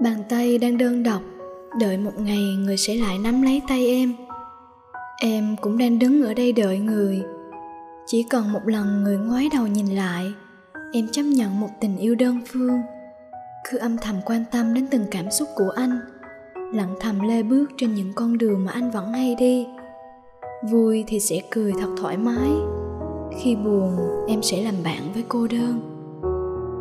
bàn 0.00 0.22
tay 0.28 0.58
đang 0.58 0.78
đơn 0.78 1.02
độc, 1.02 1.22
đợi 1.80 1.96
một 1.96 2.12
ngày 2.18 2.56
người 2.58 2.76
sẽ 2.76 2.94
lại 2.94 3.18
nắm 3.18 3.42
lấy 3.42 3.62
tay 3.68 3.86
em. 3.86 4.14
Em 5.22 5.56
cũng 5.60 5.78
đang 5.78 5.98
đứng 5.98 6.22
ở 6.22 6.34
đây 6.34 6.52
đợi 6.52 6.78
người. 6.78 7.22
Chỉ 8.06 8.26
cần 8.30 8.52
một 8.52 8.60
lần 8.66 9.02
người 9.04 9.18
ngoái 9.18 9.48
đầu 9.52 9.66
nhìn 9.66 9.86
lại, 9.86 10.32
em 10.92 11.08
chấp 11.12 11.22
nhận 11.22 11.60
một 11.60 11.68
tình 11.80 11.96
yêu 11.96 12.14
đơn 12.14 12.40
phương. 12.46 12.80
Cứ 13.70 13.78
âm 13.78 13.96
thầm 13.96 14.16
quan 14.24 14.44
tâm 14.50 14.74
đến 14.74 14.86
từng 14.90 15.04
cảm 15.10 15.30
xúc 15.30 15.48
của 15.56 15.70
anh, 15.76 16.00
lặng 16.74 16.94
thầm 17.00 17.28
lê 17.28 17.42
bước 17.42 17.66
trên 17.76 17.94
những 17.94 18.12
con 18.14 18.38
đường 18.38 18.64
mà 18.64 18.72
anh 18.72 18.90
vẫn 18.90 19.12
hay 19.12 19.34
đi. 19.34 19.66
Vui 20.70 21.04
thì 21.06 21.20
sẽ 21.20 21.40
cười 21.50 21.72
thật 21.80 21.94
thoải 22.00 22.16
mái, 22.16 22.50
khi 23.38 23.56
buồn 23.56 23.96
em 24.28 24.42
sẽ 24.42 24.62
làm 24.62 24.74
bạn 24.84 25.12
với 25.14 25.24
cô 25.28 25.46
đơn 25.46 25.95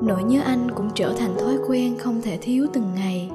nỗi 0.05 0.23
nhớ 0.23 0.41
anh 0.45 0.71
cũng 0.75 0.89
trở 0.95 1.13
thành 1.17 1.37
thói 1.37 1.57
quen 1.67 1.97
không 1.97 2.21
thể 2.21 2.37
thiếu 2.41 2.67
từng 2.73 2.95
ngày. 2.95 3.31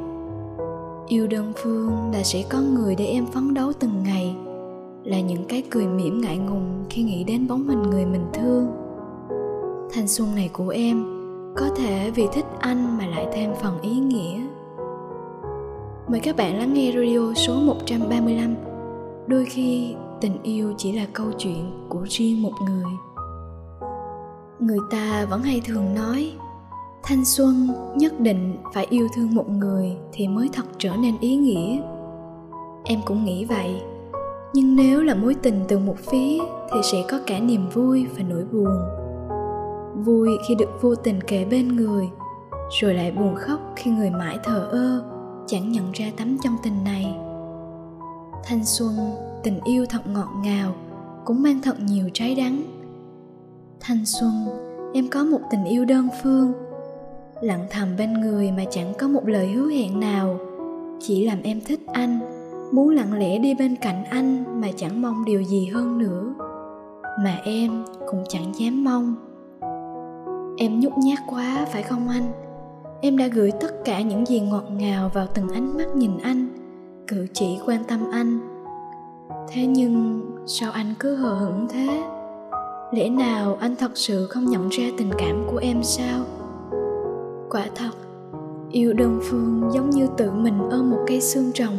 Yêu 1.08 1.26
đơn 1.26 1.52
phương 1.56 2.10
là 2.12 2.22
sẽ 2.22 2.44
có 2.50 2.60
người 2.60 2.94
để 2.94 3.06
em 3.06 3.26
phấn 3.26 3.54
đấu 3.54 3.72
từng 3.78 4.02
ngày, 4.04 4.36
là 5.04 5.20
những 5.20 5.44
cái 5.48 5.62
cười 5.70 5.86
mỉm 5.86 6.20
ngại 6.20 6.38
ngùng 6.38 6.84
khi 6.90 7.02
nghĩ 7.02 7.24
đến 7.24 7.48
bóng 7.48 7.68
hình 7.68 7.82
người 7.82 8.06
mình 8.06 8.26
thương. 8.32 8.66
Thanh 9.92 10.08
xuân 10.08 10.34
này 10.34 10.50
của 10.52 10.68
em 10.68 11.04
có 11.56 11.66
thể 11.76 12.10
vì 12.14 12.26
thích 12.32 12.46
anh 12.58 12.98
mà 12.98 13.06
lại 13.06 13.26
thêm 13.32 13.50
phần 13.62 13.80
ý 13.82 13.98
nghĩa. 13.98 14.40
Mời 16.08 16.20
các 16.20 16.36
bạn 16.36 16.58
lắng 16.58 16.74
nghe 16.74 16.92
radio 16.92 17.34
số 17.34 17.54
135 17.54 18.54
Đôi 19.26 19.44
khi, 19.44 19.94
tình 20.20 20.42
yêu 20.42 20.74
chỉ 20.76 20.92
là 20.92 21.06
câu 21.12 21.26
chuyện 21.38 21.86
của 21.88 22.06
riêng 22.08 22.42
một 22.42 22.52
người. 22.66 22.92
Người 24.60 24.78
ta 24.90 25.26
vẫn 25.30 25.42
hay 25.42 25.62
thường 25.66 25.94
nói 25.94 26.32
Thanh 27.10 27.24
xuân 27.24 27.68
nhất 27.96 28.20
định 28.20 28.56
phải 28.74 28.86
yêu 28.90 29.08
thương 29.16 29.34
một 29.34 29.48
người 29.48 29.96
thì 30.12 30.28
mới 30.28 30.48
thật 30.52 30.62
trở 30.78 30.96
nên 30.96 31.18
ý 31.20 31.36
nghĩa. 31.36 31.80
Em 32.84 33.00
cũng 33.04 33.24
nghĩ 33.24 33.44
vậy. 33.44 33.82
Nhưng 34.54 34.76
nếu 34.76 35.02
là 35.02 35.14
mối 35.14 35.34
tình 35.42 35.64
từ 35.68 35.78
một 35.78 35.96
phía 35.98 36.38
thì 36.72 36.80
sẽ 36.92 36.98
có 37.10 37.20
cả 37.26 37.38
niềm 37.38 37.68
vui 37.68 38.06
và 38.16 38.22
nỗi 38.28 38.44
buồn. 38.52 38.68
Vui 40.04 40.28
khi 40.48 40.54
được 40.54 40.68
vô 40.80 40.94
tình 40.94 41.20
kề 41.20 41.44
bên 41.44 41.76
người, 41.76 42.08
Rồi 42.80 42.94
lại 42.94 43.10
buồn 43.10 43.34
khóc 43.34 43.60
khi 43.76 43.90
người 43.90 44.10
mãi 44.10 44.38
thờ 44.44 44.68
ơ, 44.70 45.04
chẳng 45.46 45.72
nhận 45.72 45.92
ra 45.92 46.06
tấm 46.16 46.38
chân 46.42 46.52
tình 46.62 46.84
này. 46.84 47.14
Thanh 48.44 48.64
xuân, 48.64 48.92
tình 49.42 49.60
yêu 49.64 49.84
thật 49.88 50.06
ngọt 50.06 50.28
ngào, 50.42 50.74
cũng 51.24 51.42
mang 51.42 51.60
thật 51.62 51.76
nhiều 51.80 52.10
trái 52.14 52.34
đắng. 52.34 52.62
Thanh 53.80 54.06
xuân, 54.06 54.32
em 54.94 55.08
có 55.08 55.24
một 55.24 55.40
tình 55.50 55.64
yêu 55.64 55.84
đơn 55.84 56.08
phương 56.22 56.52
lặng 57.40 57.66
thầm 57.70 57.88
bên 57.98 58.12
người 58.12 58.52
mà 58.52 58.64
chẳng 58.70 58.92
có 58.98 59.08
một 59.08 59.28
lời 59.28 59.48
hứa 59.48 59.68
hẹn 59.68 60.00
nào. 60.00 60.38
Chỉ 61.00 61.26
làm 61.26 61.42
em 61.42 61.60
thích 61.66 61.80
anh, 61.92 62.20
muốn 62.72 62.88
lặng 62.88 63.12
lẽ 63.12 63.38
đi 63.38 63.54
bên 63.54 63.76
cạnh 63.76 64.04
anh 64.04 64.60
mà 64.60 64.68
chẳng 64.76 65.02
mong 65.02 65.24
điều 65.24 65.42
gì 65.42 65.66
hơn 65.66 65.98
nữa. 65.98 66.34
Mà 67.24 67.40
em 67.44 67.84
cũng 68.10 68.24
chẳng 68.28 68.52
dám 68.58 68.84
mong. 68.84 69.14
Em 70.58 70.80
nhút 70.80 70.92
nhát 70.98 71.18
quá, 71.26 71.66
phải 71.72 71.82
không 71.82 72.08
anh? 72.08 72.32
Em 73.00 73.16
đã 73.16 73.26
gửi 73.26 73.50
tất 73.60 73.84
cả 73.84 74.00
những 74.00 74.26
gì 74.26 74.40
ngọt 74.40 74.64
ngào 74.70 75.10
vào 75.14 75.26
từng 75.34 75.48
ánh 75.48 75.76
mắt 75.76 75.96
nhìn 75.96 76.18
anh, 76.22 76.48
cử 77.06 77.26
chỉ 77.32 77.58
quan 77.66 77.84
tâm 77.88 78.00
anh. 78.12 78.38
Thế 79.48 79.66
nhưng 79.66 80.22
sao 80.46 80.72
anh 80.72 80.94
cứ 80.98 81.16
hờ 81.16 81.34
hững 81.34 81.66
thế? 81.68 82.02
Lẽ 82.92 83.08
nào 83.08 83.56
anh 83.60 83.76
thật 83.76 83.90
sự 83.94 84.26
không 84.26 84.44
nhận 84.44 84.68
ra 84.68 84.84
tình 84.98 85.10
cảm 85.18 85.44
của 85.50 85.58
em 85.58 85.82
sao? 85.82 86.24
Quả 87.50 87.66
thật. 87.74 87.90
Yêu 88.70 88.92
đơn 88.92 89.20
phương 89.22 89.70
giống 89.72 89.90
như 89.90 90.06
tự 90.16 90.30
mình 90.30 90.58
ôm 90.70 90.90
một 90.90 90.98
cây 91.06 91.20
xương 91.20 91.50
rồng 91.54 91.76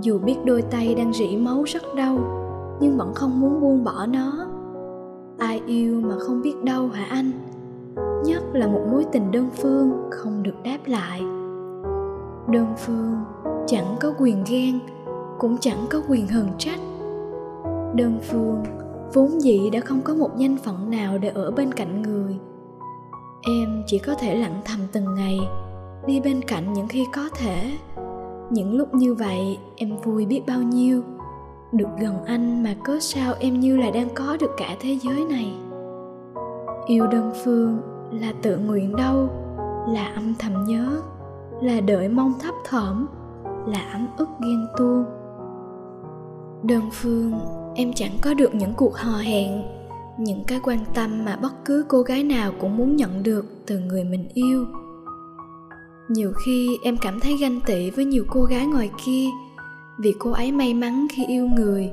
dù 0.00 0.18
biết 0.18 0.36
đôi 0.44 0.62
tay 0.62 0.94
đang 0.94 1.12
rỉ 1.12 1.36
máu 1.36 1.62
rất 1.62 1.82
đau, 1.96 2.18
nhưng 2.80 2.96
vẫn 2.96 3.14
không 3.14 3.40
muốn 3.40 3.60
buông 3.60 3.84
bỏ 3.84 4.06
nó. 4.06 4.46
Ai 5.38 5.62
yêu 5.66 6.00
mà 6.00 6.18
không 6.18 6.42
biết 6.42 6.54
đau 6.64 6.88
hả 6.88 7.04
anh? 7.04 7.30
Nhất 8.24 8.42
là 8.52 8.66
một 8.66 8.80
mối 8.90 9.04
tình 9.12 9.30
đơn 9.30 9.48
phương 9.56 10.08
không 10.10 10.42
được 10.42 10.62
đáp 10.64 10.78
lại. 10.86 11.20
Đơn 12.48 12.66
phương 12.76 13.14
chẳng 13.66 13.96
có 14.00 14.12
quyền 14.18 14.44
ghen, 14.50 14.78
cũng 15.38 15.56
chẳng 15.60 15.86
có 15.90 16.02
quyền 16.08 16.26
hờn 16.26 16.48
trách. 16.58 16.80
Đơn 17.94 18.18
phương 18.30 18.64
vốn 19.14 19.42
dĩ 19.42 19.70
đã 19.70 19.80
không 19.80 20.00
có 20.00 20.14
một 20.14 20.30
danh 20.38 20.56
phận 20.56 20.90
nào 20.90 21.18
để 21.18 21.28
ở 21.28 21.50
bên 21.50 21.74
cạnh 21.74 22.02
người 22.02 22.17
em 23.42 23.82
chỉ 23.86 23.98
có 23.98 24.14
thể 24.14 24.34
lặng 24.34 24.60
thầm 24.64 24.80
từng 24.92 25.14
ngày, 25.14 25.40
đi 26.06 26.20
bên 26.20 26.42
cạnh 26.42 26.72
những 26.72 26.88
khi 26.88 27.06
có 27.14 27.28
thể. 27.34 27.78
Những 28.50 28.74
lúc 28.74 28.94
như 28.94 29.14
vậy, 29.14 29.58
em 29.76 29.96
vui 29.96 30.26
biết 30.26 30.42
bao 30.46 30.62
nhiêu. 30.62 31.02
Được 31.72 31.88
gần 32.00 32.24
anh 32.24 32.62
mà 32.62 32.74
cớ 32.84 32.98
sao 33.00 33.34
em 33.40 33.60
như 33.60 33.76
là 33.76 33.90
đang 33.90 34.08
có 34.14 34.36
được 34.40 34.50
cả 34.56 34.76
thế 34.80 34.98
giới 35.02 35.24
này? 35.24 35.52
Yêu 36.86 37.06
đơn 37.06 37.32
phương 37.44 37.80
là 38.12 38.32
tự 38.42 38.58
nguyện 38.58 38.96
đâu, 38.96 39.28
là 39.88 40.12
âm 40.14 40.34
thầm 40.38 40.64
nhớ, 40.64 41.00
là 41.62 41.80
đợi 41.80 42.08
mong 42.08 42.32
thấp 42.40 42.54
thỏm, 42.68 43.06
là 43.66 43.80
ấm 43.92 44.08
ức 44.16 44.28
ghen 44.40 44.66
tuông. 44.78 45.04
Đơn 46.62 46.82
phương, 46.92 47.32
em 47.74 47.92
chẳng 47.94 48.12
có 48.22 48.34
được 48.34 48.54
những 48.54 48.74
cuộc 48.76 48.96
hò 48.96 49.18
hẹn 49.18 49.62
những 50.18 50.44
cái 50.46 50.60
quan 50.64 50.78
tâm 50.94 51.24
mà 51.24 51.36
bất 51.36 51.64
cứ 51.64 51.84
cô 51.88 52.02
gái 52.02 52.24
nào 52.24 52.52
cũng 52.60 52.76
muốn 52.76 52.96
nhận 52.96 53.22
được 53.22 53.44
từ 53.66 53.78
người 53.78 54.04
mình 54.04 54.28
yêu. 54.34 54.66
Nhiều 56.08 56.32
khi 56.44 56.78
em 56.82 56.96
cảm 57.00 57.20
thấy 57.20 57.36
ganh 57.36 57.60
tị 57.66 57.90
với 57.90 58.04
nhiều 58.04 58.24
cô 58.30 58.42
gái 58.42 58.66
ngoài 58.66 58.90
kia 59.04 59.26
vì 59.98 60.14
cô 60.18 60.30
ấy 60.30 60.52
may 60.52 60.74
mắn 60.74 61.06
khi 61.10 61.26
yêu 61.26 61.48
người 61.56 61.90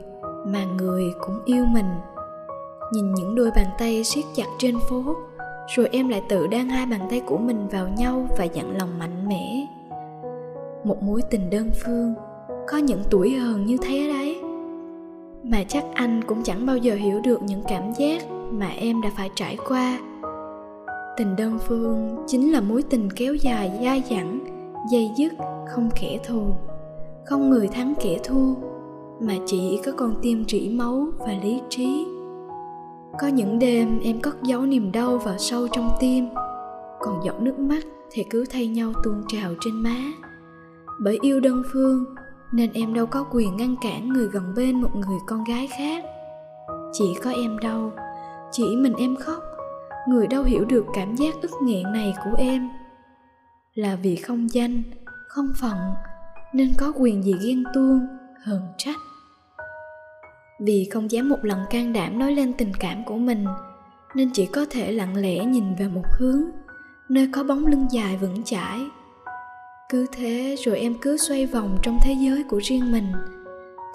mà 0.48 0.66
người 0.66 1.04
cũng 1.20 1.40
yêu 1.46 1.66
mình. 1.66 1.90
Nhìn 2.94 3.14
những 3.14 3.36
đôi 3.36 3.52
bàn 3.56 3.68
tay 3.78 4.04
siết 4.04 4.26
chặt 4.36 4.48
trên 4.60 4.80
phố, 4.90 5.16
rồi 5.76 5.90
em 5.92 6.10
lại 6.10 6.22
tự 6.30 6.48
đan 6.48 6.70
hai 6.70 6.86
bàn 6.86 7.08
tay 7.10 7.22
của 7.26 7.38
mình 7.38 7.68
vào 7.68 7.88
nhau 7.88 8.28
và 8.38 8.44
dặn 8.44 8.78
lòng 8.78 9.00
mạnh 9.00 9.28
mẽ. 9.28 9.68
Một 10.84 11.04
mối 11.04 11.22
tình 11.30 11.50
đơn 11.50 11.72
phương, 11.84 12.14
có 12.68 12.78
những 12.78 13.04
tuổi 13.10 13.36
hờn 13.36 13.66
như 13.66 13.78
thế 13.82 14.08
đấy 14.08 14.35
mà 15.52 15.64
chắc 15.68 15.86
anh 15.94 16.22
cũng 16.28 16.44
chẳng 16.44 16.66
bao 16.66 16.78
giờ 16.78 16.96
hiểu 16.96 17.20
được 17.24 17.44
những 17.44 17.62
cảm 17.68 17.84
giác 17.98 18.24
mà 18.52 18.68
em 18.68 19.02
đã 19.02 19.10
phải 19.18 19.30
trải 19.36 19.58
qua. 19.68 20.00
Tình 21.18 21.36
đơn 21.36 21.60
phương 21.68 22.24
chính 22.28 22.52
là 22.52 22.62
mối 22.62 22.84
tình 22.90 23.10
kéo 23.16 23.36
dài, 23.36 23.80
dai 23.84 24.04
dẳng, 24.10 24.40
dây 24.92 25.12
dứt, 25.18 25.34
không 25.70 25.90
kẻ 26.02 26.20
thù. 26.28 26.56
Không 27.26 27.50
người 27.50 27.68
thắng 27.68 27.94
kẻ 28.02 28.20
thua, 28.24 28.54
mà 29.20 29.34
chỉ 29.46 29.80
có 29.86 29.92
con 29.98 30.16
tim 30.22 30.46
rỉ 30.48 30.70
máu 30.70 31.08
và 31.20 31.34
lý 31.44 31.62
trí. 31.70 32.06
Có 33.20 33.28
những 33.28 33.60
đêm 33.60 34.00
em 34.04 34.20
cất 34.20 34.44
giấu 34.44 34.62
niềm 34.62 34.92
đau 34.92 35.18
vào 35.18 35.38
sâu 35.38 35.68
trong 35.68 35.90
tim, 36.00 36.28
còn 37.00 37.20
giọt 37.26 37.42
nước 37.42 37.60
mắt 37.60 37.84
thì 38.12 38.24
cứ 38.30 38.46
thay 38.50 38.68
nhau 38.68 38.94
tuôn 39.04 39.24
trào 39.28 39.52
trên 39.62 39.74
má. 39.74 39.98
Bởi 41.00 41.20
yêu 41.22 41.40
đơn 41.40 41.64
phương 41.74 42.06
nên 42.56 42.74
em 42.74 42.94
đâu 42.94 43.06
có 43.06 43.26
quyền 43.32 43.58
ngăn 43.58 43.76
cản 43.82 44.10
người 44.10 44.28
gần 44.28 44.54
bên 44.56 44.82
một 44.82 44.96
người 44.96 45.20
con 45.28 45.44
gái 45.44 45.68
khác. 45.78 46.04
Chỉ 46.94 47.06
có 47.24 47.32
em 47.32 47.60
đâu 47.60 47.92
chỉ 48.52 48.76
mình 48.76 48.94
em 48.98 49.16
khóc. 49.16 49.44
Người 50.08 50.28
đâu 50.28 50.44
hiểu 50.44 50.66
được 50.66 50.86
cảm 50.94 51.16
giác 51.16 51.36
ức 51.42 51.52
nghẹn 51.62 51.94
này 51.94 52.14
của 52.26 52.36
em. 52.38 52.70
Là 53.74 53.96
vì 53.96 54.16
không 54.16 54.54
danh, 54.54 54.84
không 55.28 55.54
phận, 55.62 55.78
nên 56.54 56.74
có 56.78 56.94
quyền 56.96 57.24
gì 57.24 57.36
ghen 57.42 57.64
tuông, 57.74 58.08
hờn 58.44 58.62
trách. 58.78 58.98
Vì 60.60 60.90
không 60.94 61.12
dám 61.12 61.30
một 61.30 61.40
lần 61.42 61.60
can 61.70 61.94
đảm 61.94 62.20
nói 62.20 62.32
lên 62.32 62.54
tình 62.54 62.72
cảm 62.80 63.06
của 63.06 63.16
mình, 63.16 63.46
nên 64.16 64.30
chỉ 64.34 64.46
có 64.46 64.66
thể 64.70 64.92
lặng 64.92 65.16
lẽ 65.16 65.46
nhìn 65.46 65.76
về 65.76 65.88
một 65.88 66.06
hướng, 66.20 66.42
nơi 67.10 67.30
có 67.34 67.44
bóng 67.44 67.66
lưng 67.66 67.88
dài 67.92 68.18
vững 68.18 68.44
chãi 68.44 68.80
cứ 69.90 70.08
thế 70.12 70.56
rồi 70.66 70.80
em 70.80 70.96
cứ 71.02 71.18
xoay 71.18 71.46
vòng 71.46 71.78
trong 71.82 72.00
thế 72.04 72.16
giới 72.20 72.44
của 72.44 72.58
riêng 72.64 72.92
mình. 72.92 73.12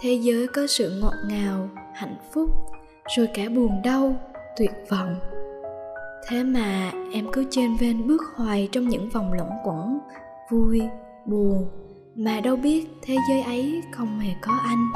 Thế 0.00 0.12
giới 0.12 0.46
có 0.46 0.66
sự 0.66 1.00
ngọt 1.00 1.14
ngào, 1.28 1.68
hạnh 1.94 2.16
phúc, 2.32 2.50
rồi 3.16 3.28
cả 3.34 3.48
buồn 3.48 3.82
đau, 3.84 4.16
tuyệt 4.56 4.70
vọng. 4.90 5.14
Thế 6.28 6.42
mà 6.42 6.92
em 7.12 7.26
cứ 7.32 7.44
trên 7.50 7.76
ven 7.76 8.06
bước 8.06 8.22
hoài 8.34 8.68
trong 8.72 8.88
những 8.88 9.08
vòng 9.10 9.32
lẩn 9.32 9.48
quẩn, 9.64 9.98
vui, 10.50 10.82
buồn, 11.26 11.68
mà 12.16 12.40
đâu 12.40 12.56
biết 12.56 12.86
thế 13.02 13.16
giới 13.28 13.42
ấy 13.42 13.82
không 13.92 14.18
hề 14.18 14.30
có 14.42 14.52
anh. 14.64 14.90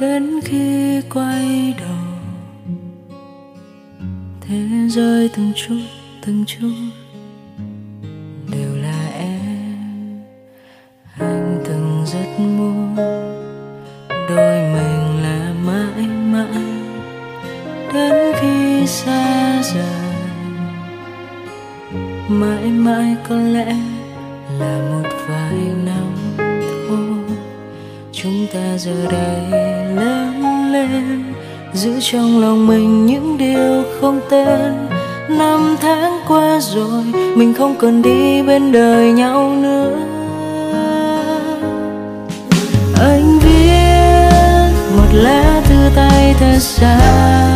Đến 0.00 0.40
khi 0.44 1.00
quay 1.14 1.74
đầu. 1.78 1.98
Thế 4.40 4.68
giới 4.88 5.28
từng 5.36 5.52
chút 5.56 5.80
từng 6.26 6.44
chút. 6.46 6.95
Yêu 33.56 33.82
không 34.00 34.20
tên 34.30 34.88
năm 35.28 35.76
tháng 35.80 36.20
qua 36.28 36.60
rồi, 36.60 37.02
mình 37.36 37.54
không 37.54 37.74
còn 37.78 38.02
đi 38.02 38.42
bên 38.42 38.72
đời 38.72 39.12
nhau 39.12 39.52
nữa 39.62 39.96
anh 43.00 43.38
viết 43.38 44.96
một 44.96 45.08
lá 45.12 45.62
thư 45.68 45.90
tay 45.96 46.34
thật 46.40 46.58
xa. 46.58 47.55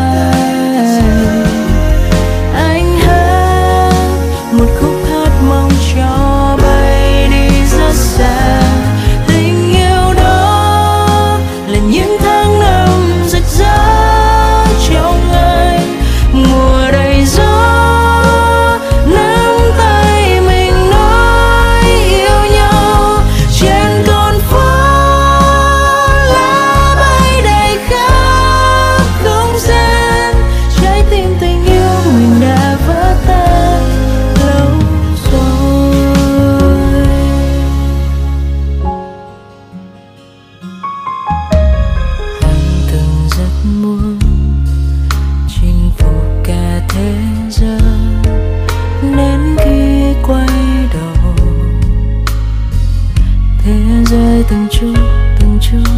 Từng 54.50 54.66
chút 54.70 54.94
từng 55.38 55.58
chút. 55.60 55.90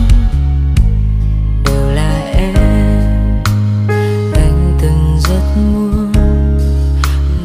Đều 1.65 1.91
là 1.95 2.21
em, 2.35 2.55
anh 4.35 4.79
từng 4.83 5.19
rất 5.19 5.43
muốn. 5.57 6.13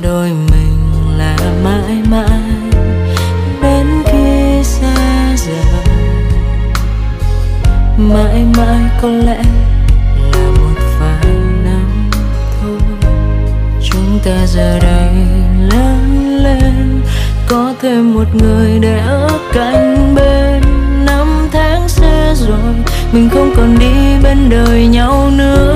Đôi 0.02 0.30
mình 0.30 1.18
là 1.18 1.38
mãi 1.64 2.04
mãi 2.10 2.42
đến 3.62 3.88
khi 4.06 4.64
xa 4.64 5.36
rời. 5.36 5.86
Mãi 7.98 8.46
mãi 8.58 8.84
có 9.02 9.10
lẽ 9.10 9.44
là 10.34 10.50
một 10.50 10.82
vài 11.00 11.34
năm 11.64 12.10
thôi. 12.62 12.80
Chúng 13.84 14.20
ta 14.26 14.46
giờ 14.48 14.80
đây 14.80 15.14
lớn 15.72 16.38
lên, 16.44 17.02
có 17.48 17.74
thêm 17.82 18.14
một 18.14 18.36
người 18.36 18.80
để 18.82 18.98
ở 18.98 19.30
cạnh 19.54 20.16
bên 20.16 20.47
rồi, 22.48 22.74
mình 23.12 23.30
không 23.34 23.54
còn 23.56 23.80
đi 23.80 24.24
bên 24.24 24.50
đời 24.50 24.88
nhau 24.88 25.32
nữa. 25.38 25.74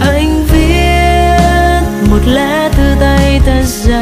Anh 0.00 0.44
viết 0.46 2.10
một 2.10 2.20
lá 2.26 2.70
thư 2.76 2.94
tay 3.00 3.40
thật 3.46 3.62
ra 3.64 4.01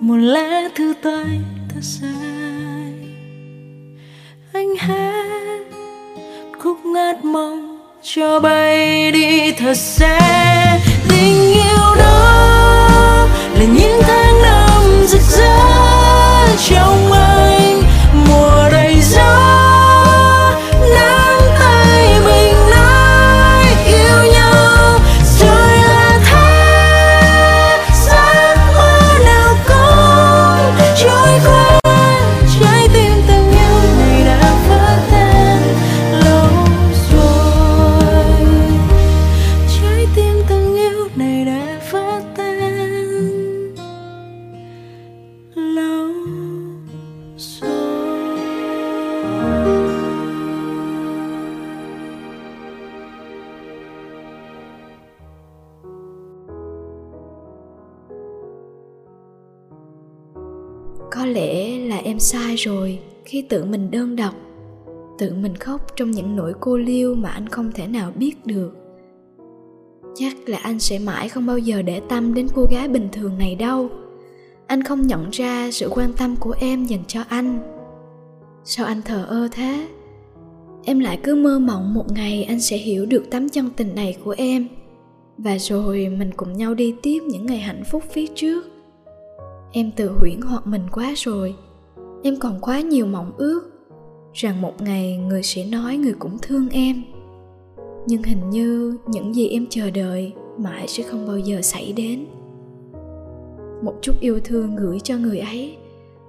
một 0.00 0.16
lá 0.16 0.68
thư 0.74 0.94
tay 1.02 1.40
thật 1.68 1.80
dài 1.82 2.92
anh 4.52 4.76
hát 4.78 5.60
khúc 6.58 6.84
ngát 6.84 7.24
mong 7.24 7.78
cho 8.02 8.40
bay 8.40 9.12
đi 9.12 9.52
thật 9.52 9.74
xa. 9.74 10.59
Em 62.20 62.24
sai 62.24 62.56
rồi 62.56 62.98
khi 63.24 63.42
tự 63.42 63.64
mình 63.64 63.90
đơn 63.90 64.16
độc. 64.16 64.34
Tự 65.18 65.34
mình 65.34 65.56
khóc 65.56 65.80
trong 65.96 66.10
những 66.10 66.36
nỗi 66.36 66.52
cô 66.60 66.76
liêu 66.76 67.14
mà 67.14 67.28
anh 67.28 67.48
không 67.48 67.72
thể 67.72 67.86
nào 67.86 68.12
biết 68.14 68.46
được. 68.46 68.72
Chắc 70.14 70.36
là 70.46 70.58
anh 70.58 70.78
sẽ 70.78 70.98
mãi 70.98 71.28
không 71.28 71.46
bao 71.46 71.58
giờ 71.58 71.82
để 71.82 72.00
tâm 72.08 72.34
đến 72.34 72.46
cô 72.54 72.66
gái 72.70 72.88
bình 72.88 73.08
thường 73.12 73.38
này 73.38 73.54
đâu. 73.54 73.88
Anh 74.66 74.82
không 74.82 75.06
nhận 75.06 75.30
ra 75.30 75.70
sự 75.72 75.88
quan 75.90 76.12
tâm 76.12 76.36
của 76.36 76.54
em 76.60 76.84
dành 76.84 77.04
cho 77.08 77.24
anh. 77.28 77.58
Sao 78.64 78.86
anh 78.86 79.02
thờ 79.02 79.26
ơ 79.28 79.48
thế? 79.52 79.88
Em 80.84 80.98
lại 80.98 81.18
cứ 81.22 81.34
mơ 81.34 81.58
mộng 81.58 81.94
một 81.94 82.12
ngày 82.12 82.44
anh 82.44 82.60
sẽ 82.60 82.76
hiểu 82.76 83.06
được 83.06 83.30
tấm 83.30 83.48
chân 83.48 83.70
tình 83.76 83.94
này 83.94 84.16
của 84.24 84.34
em. 84.38 84.68
Và 85.38 85.58
rồi 85.58 86.08
mình 86.18 86.30
cùng 86.36 86.52
nhau 86.52 86.74
đi 86.74 86.94
tiếp 87.02 87.22
những 87.26 87.46
ngày 87.46 87.58
hạnh 87.58 87.82
phúc 87.90 88.04
phía 88.12 88.26
trước. 88.34 88.64
Em 89.72 89.90
tự 89.90 90.12
huyễn 90.20 90.40
hoặc 90.40 90.66
mình 90.66 90.82
quá 90.92 91.12
rồi 91.16 91.54
em 92.22 92.36
còn 92.36 92.58
quá 92.60 92.80
nhiều 92.80 93.06
mộng 93.06 93.32
ước 93.36 93.60
rằng 94.32 94.62
một 94.62 94.82
ngày 94.82 95.16
người 95.16 95.42
sẽ 95.42 95.64
nói 95.64 95.96
người 95.96 96.14
cũng 96.18 96.38
thương 96.42 96.68
em. 96.68 97.02
Nhưng 98.06 98.22
hình 98.22 98.50
như 98.50 98.96
những 99.06 99.34
gì 99.34 99.48
em 99.48 99.66
chờ 99.70 99.90
đợi 99.90 100.32
mãi 100.58 100.88
sẽ 100.88 101.02
không 101.02 101.26
bao 101.26 101.38
giờ 101.38 101.62
xảy 101.62 101.92
đến. 101.92 102.26
Một 103.82 103.94
chút 104.02 104.20
yêu 104.20 104.40
thương 104.44 104.76
gửi 104.76 105.00
cho 105.00 105.16
người 105.16 105.38
ấy, 105.38 105.76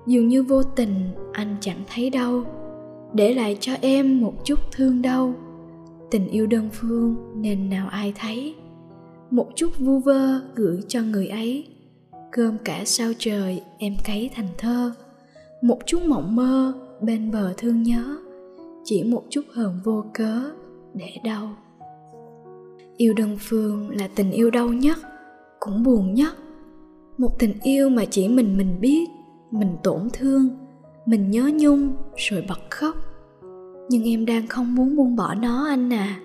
dường 0.07 0.27
như 0.27 0.43
vô 0.43 0.63
tình 0.63 0.95
anh 1.33 1.55
chẳng 1.62 1.83
thấy 1.93 2.10
đâu 2.10 2.43
để 3.13 3.33
lại 3.33 3.57
cho 3.60 3.74
em 3.81 4.21
một 4.21 4.33
chút 4.45 4.60
thương 4.71 5.01
đau, 5.01 5.33
tình 6.12 6.27
yêu 6.27 6.48
đơn 6.48 6.69
phương 6.74 7.15
nên 7.36 7.69
nào 7.69 7.88
ai 7.88 8.13
thấy. 8.19 8.55
Một 9.31 9.48
chút 9.55 9.69
vu 9.79 10.00
vơ 10.00 10.39
gửi 10.55 10.79
cho 10.88 11.01
người 11.01 11.27
ấy, 11.27 11.67
cơm 12.31 12.57
cả 12.65 12.81
sao 12.86 13.12
trời 13.17 13.62
em 13.77 13.95
cấy 14.05 14.29
thành 14.36 14.48
thơ 14.57 14.91
một 15.62 15.77
chút 15.86 16.00
mộng 16.08 16.36
mơ 16.36 16.74
bên 17.01 17.32
bờ 17.32 17.53
thương 17.58 17.84
nhớ, 17.84 18.18
chỉ 18.84 19.03
một 19.03 19.24
chút 19.30 19.41
hờn 19.53 19.80
vô 19.84 20.03
cớ 20.13 20.41
để 20.94 21.10
đau. 21.24 21.56
Yêu 22.98 23.13
đơn 23.13 23.38
phương 23.39 23.89
là 23.89 24.10
tình 24.15 24.32
yêu 24.32 24.50
đau 24.50 24.68
nhất, 24.68 24.98
cũng 25.60 25.84
buồn 25.84 26.13
nhất. 26.13 26.34
Một 27.18 27.39
tình 27.39 27.53
yêu 27.63 27.89
mà 27.89 28.06
chỉ 28.06 28.27
mình 28.27 28.58
mình 28.58 28.77
biết, 28.82 29.10
mình 29.51 29.77
tổn 29.84 30.10
thương, 30.13 30.50
mình 31.06 31.32
nhớ 31.32 31.51
nhung 31.53 31.96
rồi 32.15 32.46
bật 32.50 32.60
khóc. 32.70 32.96
Nhưng 33.89 34.03
em 34.03 34.25
đang 34.25 34.48
không 34.48 34.75
muốn 34.75 34.96
buông 34.96 35.15
bỏ 35.15 35.34
nó, 35.34 35.68
anh 35.68 35.94
à. 35.94 36.20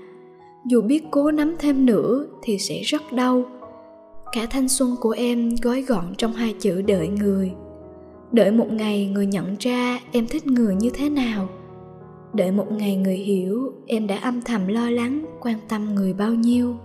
Dù 0.66 0.82
biết 0.82 1.04
cố 1.10 1.30
nắm 1.30 1.56
thêm 1.58 1.86
nữa 1.86 2.26
thì 2.42 2.58
sẽ 2.58 2.80
rất 2.82 3.02
đau. 3.12 3.44
Cả 4.32 4.46
thanh 4.50 4.68
xuân 4.68 4.96
của 5.00 5.10
em 5.10 5.50
gói 5.62 5.82
gọn 5.82 6.04
trong 6.18 6.32
hai 6.32 6.54
chữ 6.60 6.82
đợi 6.82 7.08
người 7.08 7.52
đợi 8.32 8.50
một 8.50 8.72
ngày 8.72 9.06
người 9.06 9.26
nhận 9.26 9.56
ra 9.60 10.00
em 10.12 10.26
thích 10.26 10.46
người 10.46 10.74
như 10.74 10.90
thế 10.94 11.10
nào. 11.10 11.48
Đợi 12.34 12.50
một 12.50 12.72
ngày 12.72 12.96
người 12.96 13.16
hiểu 13.16 13.72
em 13.86 14.06
đã 14.06 14.16
âm 14.16 14.42
thầm 14.42 14.66
lo 14.68 14.90
lắng, 14.90 15.24
quan 15.40 15.58
tâm 15.68 15.94
người 15.94 16.12
bao 16.12 16.34
nhiêu. 16.34 16.76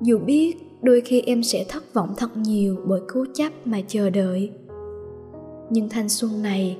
Dù 0.00 0.18
biết 0.18 0.56
đôi 0.82 1.00
khi 1.00 1.20
em 1.20 1.42
sẽ 1.42 1.64
thất 1.68 1.94
vọng 1.94 2.14
thật 2.16 2.36
nhiều 2.36 2.76
bởi 2.86 3.00
cố 3.12 3.24
chấp 3.34 3.52
mà 3.64 3.80
chờ 3.88 4.10
đợi. 4.10 4.50
Nhưng 5.70 5.88
thanh 5.88 6.08
xuân 6.08 6.42
này, 6.42 6.78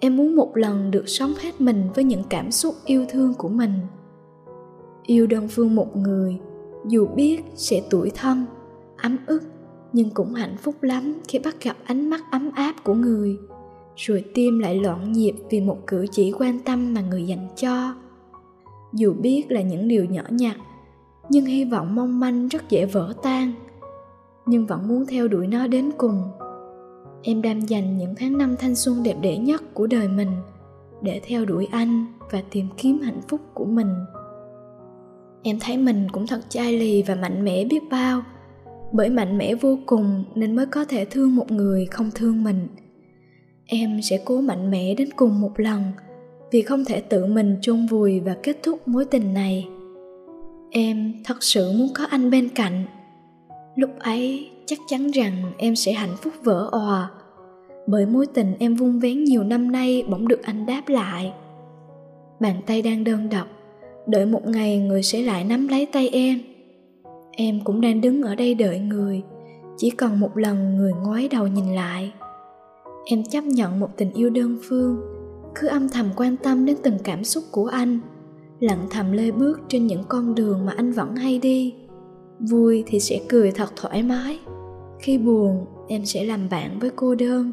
em 0.00 0.16
muốn 0.16 0.36
một 0.36 0.56
lần 0.56 0.90
được 0.90 1.08
sống 1.08 1.32
hết 1.40 1.60
mình 1.60 1.82
với 1.94 2.04
những 2.04 2.22
cảm 2.28 2.50
xúc 2.50 2.74
yêu 2.84 3.04
thương 3.08 3.34
của 3.34 3.48
mình. 3.48 3.72
Yêu 5.06 5.26
đơn 5.26 5.48
phương 5.48 5.74
một 5.74 5.96
người, 5.96 6.38
dù 6.88 7.06
biết 7.06 7.40
sẽ 7.54 7.82
tuổi 7.90 8.10
thân, 8.14 8.44
ấm 8.96 9.16
ức 9.26 9.42
nhưng 9.92 10.10
cũng 10.10 10.34
hạnh 10.34 10.56
phúc 10.56 10.74
lắm 10.82 11.20
khi 11.28 11.38
bắt 11.38 11.56
gặp 11.62 11.76
ánh 11.84 12.10
mắt 12.10 12.20
ấm 12.30 12.50
áp 12.54 12.74
của 12.84 12.94
người. 12.94 13.38
Rồi 13.96 14.24
tim 14.34 14.58
lại 14.58 14.74
loạn 14.74 15.12
nhịp 15.12 15.34
vì 15.50 15.60
một 15.60 15.78
cử 15.86 16.06
chỉ 16.10 16.32
quan 16.38 16.58
tâm 16.64 16.94
mà 16.94 17.00
người 17.00 17.26
dành 17.26 17.48
cho. 17.56 17.94
Dù 18.92 19.12
biết 19.12 19.44
là 19.48 19.62
những 19.62 19.88
điều 19.88 20.04
nhỏ 20.04 20.22
nhặt, 20.30 20.56
nhưng 21.28 21.44
hy 21.44 21.64
vọng 21.64 21.94
mong 21.94 22.20
manh 22.20 22.48
rất 22.48 22.70
dễ 22.70 22.86
vỡ 22.86 23.14
tan. 23.22 23.52
Nhưng 24.46 24.66
vẫn 24.66 24.88
muốn 24.88 25.06
theo 25.06 25.28
đuổi 25.28 25.46
nó 25.46 25.66
đến 25.66 25.90
cùng. 25.98 26.22
Em 27.22 27.42
đang 27.42 27.68
dành 27.68 27.98
những 27.98 28.14
tháng 28.16 28.38
năm 28.38 28.56
thanh 28.58 28.74
xuân 28.74 29.02
đẹp 29.02 29.16
đẽ 29.22 29.36
nhất 29.36 29.62
của 29.74 29.86
đời 29.86 30.08
mình 30.08 30.30
để 31.02 31.20
theo 31.24 31.44
đuổi 31.44 31.68
anh 31.70 32.06
và 32.30 32.42
tìm 32.50 32.66
kiếm 32.76 33.00
hạnh 33.00 33.20
phúc 33.28 33.40
của 33.54 33.64
mình. 33.64 33.94
Em 35.42 35.58
thấy 35.60 35.76
mình 35.76 36.06
cũng 36.12 36.26
thật 36.26 36.40
chai 36.48 36.72
lì 36.78 37.02
và 37.02 37.14
mạnh 37.14 37.44
mẽ 37.44 37.64
biết 37.64 37.82
bao 37.90 38.22
bởi 38.92 39.10
mạnh 39.10 39.38
mẽ 39.38 39.54
vô 39.54 39.78
cùng 39.86 40.24
nên 40.34 40.56
mới 40.56 40.66
có 40.66 40.84
thể 40.84 41.04
thương 41.04 41.36
một 41.36 41.50
người 41.50 41.86
không 41.86 42.10
thương 42.14 42.44
mình. 42.44 42.68
Em 43.66 44.02
sẽ 44.02 44.20
cố 44.24 44.40
mạnh 44.40 44.70
mẽ 44.70 44.94
đến 44.94 45.08
cùng 45.16 45.40
một 45.40 45.60
lần 45.60 45.82
vì 46.50 46.62
không 46.62 46.84
thể 46.84 47.00
tự 47.00 47.26
mình 47.26 47.56
chôn 47.60 47.86
vùi 47.86 48.20
và 48.20 48.36
kết 48.42 48.62
thúc 48.62 48.88
mối 48.88 49.04
tình 49.04 49.34
này. 49.34 49.68
Em 50.70 51.14
thật 51.24 51.36
sự 51.42 51.72
muốn 51.72 51.88
có 51.94 52.04
anh 52.04 52.30
bên 52.30 52.48
cạnh. 52.48 52.84
Lúc 53.76 53.90
ấy, 53.98 54.50
chắc 54.66 54.78
chắn 54.88 55.10
rằng 55.10 55.52
em 55.58 55.76
sẽ 55.76 55.92
hạnh 55.92 56.16
phúc 56.22 56.32
vỡ 56.42 56.68
òa. 56.72 57.10
Bởi 57.86 58.06
mối 58.06 58.26
tình 58.34 58.54
em 58.58 58.74
vung 58.74 59.00
vén 59.00 59.24
nhiều 59.24 59.44
năm 59.44 59.72
nay 59.72 60.04
bỗng 60.08 60.28
được 60.28 60.42
anh 60.42 60.66
đáp 60.66 60.82
lại. 60.88 61.32
Bàn 62.40 62.56
tay 62.66 62.82
đang 62.82 63.04
đơn 63.04 63.28
độc, 63.28 63.46
đợi 64.06 64.26
một 64.26 64.46
ngày 64.46 64.78
người 64.78 65.02
sẽ 65.02 65.22
lại 65.22 65.44
nắm 65.44 65.68
lấy 65.68 65.86
tay 65.86 66.08
em 66.08 66.38
em 67.40 67.60
cũng 67.64 67.80
đang 67.80 68.00
đứng 68.00 68.22
ở 68.22 68.34
đây 68.34 68.54
đợi 68.54 68.78
người. 68.78 69.22
Chỉ 69.76 69.90
cần 69.90 70.20
một 70.20 70.36
lần 70.36 70.76
người 70.76 70.92
ngoái 70.92 71.28
đầu 71.28 71.46
nhìn 71.46 71.74
lại. 71.74 72.12
Em 73.04 73.22
chấp 73.24 73.44
nhận 73.44 73.80
một 73.80 73.96
tình 73.96 74.12
yêu 74.12 74.30
đơn 74.30 74.58
phương. 74.68 75.00
Cứ 75.54 75.66
âm 75.66 75.88
thầm 75.88 76.10
quan 76.16 76.36
tâm 76.36 76.66
đến 76.66 76.76
từng 76.82 76.98
cảm 77.04 77.24
xúc 77.24 77.44
của 77.50 77.66
anh. 77.66 78.00
Lặng 78.60 78.86
thầm 78.90 79.12
lê 79.12 79.30
bước 79.30 79.60
trên 79.68 79.86
những 79.86 80.02
con 80.08 80.34
đường 80.34 80.66
mà 80.66 80.72
anh 80.76 80.92
vẫn 80.92 81.16
hay 81.16 81.38
đi. 81.38 81.74
Vui 82.50 82.84
thì 82.86 83.00
sẽ 83.00 83.20
cười 83.28 83.52
thật 83.52 83.72
thoải 83.76 84.02
mái. 84.02 84.38
Khi 84.98 85.18
buồn, 85.18 85.66
em 85.88 86.04
sẽ 86.04 86.24
làm 86.24 86.48
bạn 86.48 86.78
với 86.78 86.90
cô 86.96 87.14
đơn. 87.14 87.52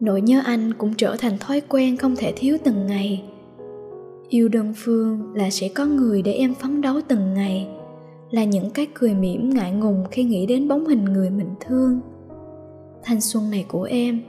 Nỗi 0.00 0.20
nhớ 0.20 0.42
anh 0.44 0.74
cũng 0.78 0.94
trở 0.94 1.16
thành 1.18 1.38
thói 1.38 1.60
quen 1.68 1.96
không 1.96 2.16
thể 2.16 2.32
thiếu 2.36 2.56
từng 2.64 2.86
ngày. 2.86 3.24
Yêu 4.28 4.48
đơn 4.48 4.72
phương 4.76 5.32
là 5.34 5.50
sẽ 5.50 5.68
có 5.68 5.86
người 5.86 6.22
để 6.22 6.32
em 6.32 6.54
phấn 6.54 6.80
đấu 6.80 7.00
từng 7.08 7.34
ngày 7.34 7.79
là 8.30 8.44
những 8.44 8.70
cái 8.70 8.86
cười 8.94 9.14
mỉm 9.14 9.50
ngại 9.50 9.72
ngùng 9.72 10.04
khi 10.10 10.24
nghĩ 10.24 10.46
đến 10.46 10.68
bóng 10.68 10.86
hình 10.86 11.04
người 11.04 11.30
mình 11.30 11.54
thương 11.60 12.00
thanh 13.02 13.20
xuân 13.20 13.50
này 13.50 13.64
của 13.68 13.82
em 13.82 14.22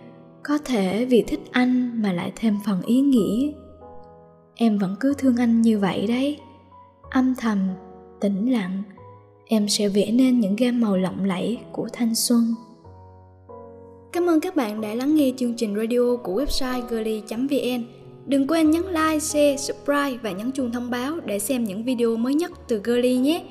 có 0.44 0.58
thể 0.66 1.06
vì 1.06 1.24
thích 1.28 1.42
anh 1.52 2.02
mà 2.02 2.14
lại 2.14 2.32
thêm 2.36 2.58
phần 2.66 2.82
ý 2.82 3.02
nghĩa 3.02 3.52
em 4.56 4.78
vẫn 4.78 4.96
cứ 5.00 5.14
thương 5.18 5.38
anh 5.38 5.62
như 5.62 5.80
vậy 5.80 6.08
đấy 6.08 6.40
âm 7.10 7.36
thầm 7.36 7.70
tĩnh 8.20 8.52
lặng 8.52 8.84
em 9.46 9.68
sẽ 9.68 9.90
vẽ 9.90 10.12
nên 10.12 10.40
những 10.40 10.56
gam 10.56 10.82
màu 10.82 10.98
lộng 10.98 11.26
lẫy 11.26 11.58
của 11.72 11.88
thanh 11.94 12.16
xuân 12.16 12.56
Cảm 14.12 14.30
ơn 14.30 14.40
các 14.40 14.56
bạn 14.56 14.82
đã 14.82 14.94
lắng 14.94 15.16
nghe 15.16 15.32
chương 15.38 15.54
trình 15.56 15.76
radio 15.76 16.16
của 16.24 16.42
website 16.42 16.82
girly.vn. 16.90 17.84
Đừng 18.26 18.48
quên 18.48 18.72
nhấn 18.72 18.84
like, 18.84 19.20
share, 19.20 19.58
subscribe 19.58 20.18
và 20.24 20.32
nhấn 20.32 20.52
chuông 20.52 20.72
thông 20.72 20.90
báo 20.90 21.20
để 21.26 21.40
xem 21.40 21.64
những 21.64 21.84
video 21.84 22.16
mới 22.16 22.34
nhất 22.34 22.52
từ 22.68 22.82
Girly 22.84 23.18
nhé. 23.18 23.44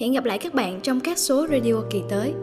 Hẹn 0.00 0.12
gặp 0.12 0.24
lại 0.24 0.38
các 0.38 0.54
bạn 0.54 0.80
trong 0.82 1.00
các 1.00 1.18
số 1.18 1.46
radio 1.50 1.74
kỳ 1.90 2.02
tới. 2.08 2.34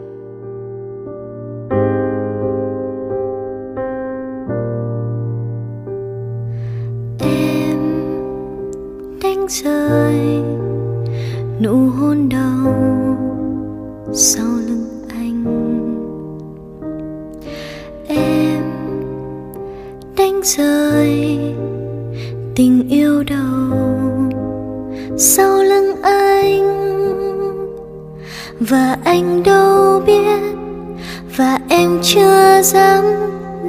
Em 7.18 7.78
đánh 9.22 9.46
rơi, 9.48 10.18
nụ 11.60 11.76
hôn 11.76 12.28
đầu 12.28 12.74
sau 14.12 14.46
lưng 14.66 14.88
anh 15.08 15.44
em 18.08 18.62
đánh 20.16 20.40
rơi 20.44 21.25
dáng 32.66 33.04
dám 33.04 33.04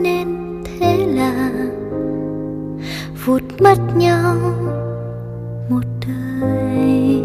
nên 0.03 0.27
thế 0.65 0.97
là 0.97 1.51
vụt 3.25 3.41
mất 3.59 3.77
nhau 3.97 4.35
một 5.69 5.83
đời. 6.07 7.16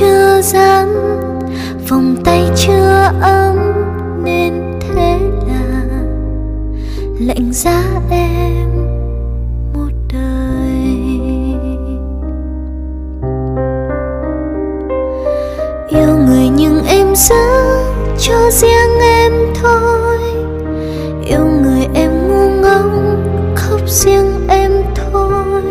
Chưa 0.00 0.40
dám, 0.42 0.88
vòng 1.88 2.16
tay 2.24 2.50
chưa 2.56 3.10
ấm, 3.20 3.56
nên 4.24 4.52
thế 4.80 5.18
là 5.48 5.86
lạnh 7.20 7.52
giá 7.52 7.82
em 8.10 8.68
một 9.74 9.90
đời. 10.12 10.96
Yêu 15.88 16.16
người 16.26 16.48
nhưng 16.56 16.86
em 16.86 17.16
giữ 17.16 17.34
cho 18.18 18.50
riêng 18.50 19.00
em 19.00 19.32
thôi. 19.62 20.18
Yêu 21.26 21.44
người 21.62 21.88
em 21.94 22.10
ngu 22.28 22.48
ngốc, 22.62 22.90
khóc 23.54 23.80
riêng 23.86 24.32
em 24.48 24.72
thôi. 24.94 25.62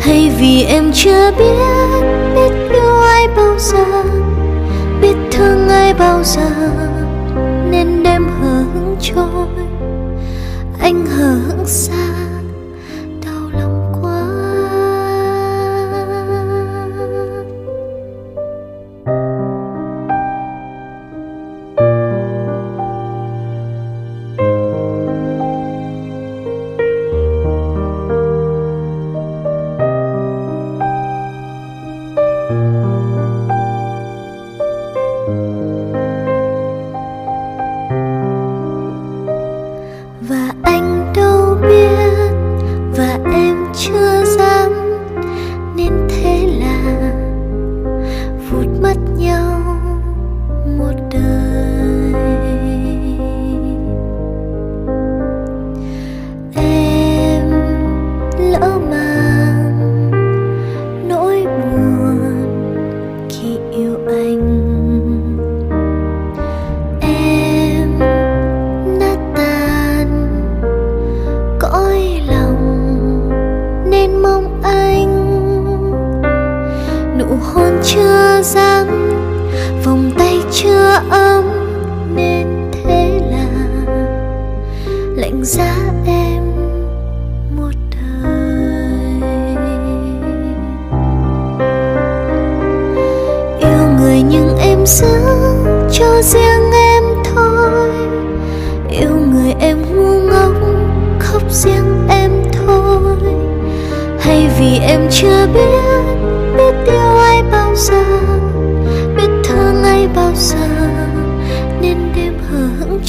Hay 0.00 0.32
vì 0.38 0.64
em 0.64 0.92
chưa 0.92 1.30
biết 1.38 1.77
giờ? 3.58 4.02
Biết 5.00 5.16
thương 5.30 5.68
ai 5.68 5.94
bao 5.94 6.24
giờ, 6.24 6.50
nên 7.70 8.02
đêm 8.02 8.28
hờ 8.40 8.64
hững 8.74 8.96
trôi. 9.00 9.48
Anh 10.80 11.06
hờ 11.06 11.34
hững 11.48 11.66
xa 11.66 12.17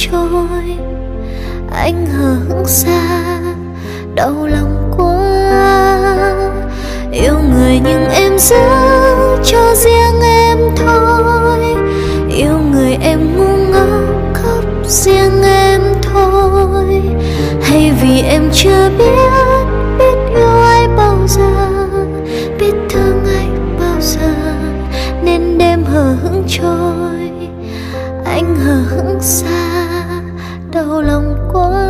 trôi. 0.00 0.76
Anh 1.72 2.06
hờ 2.06 2.34
hững 2.48 2.64
xa, 2.66 3.30
đau 4.14 4.46
lòng 4.46 4.92
quá. 4.96 5.16
Yêu 7.12 7.34
người 7.52 7.80
nhưng 7.84 8.04
em 8.10 8.38
giữ 8.38 8.56
cho 9.44 9.74
riêng 9.74 10.20
em 10.22 10.58
thôi. 10.76 11.74
Yêu 12.36 12.58
người 12.72 12.96
em 13.02 13.36
ngu 13.36 13.72
ngốc 13.72 14.34
khóc 14.34 14.64
riêng 14.84 15.42
em 15.42 15.80
thôi. 16.02 17.02
Hay 17.62 17.92
vì 18.02 18.20
em 18.20 18.42
chưa 18.52 18.90
biết 18.98 19.64
biết 19.98 20.34
yêu 20.36 20.60
ai 20.62 20.88
bao 20.96 21.18
giờ, 21.26 21.50
biết 22.58 22.74
thương 22.88 23.24
anh 23.38 23.76
bao 23.80 24.00
giờ, 24.00 24.32
nên 25.24 25.58
đêm 25.58 25.84
hờ 25.84 26.16
hững 26.22 26.44
trôi. 26.48 27.30
Anh 28.24 28.56
hờ 28.56 28.74
hững 28.74 29.20
xa 29.20 29.59
đau 30.72 31.02
lòng 31.02 31.50
quá 31.52 31.89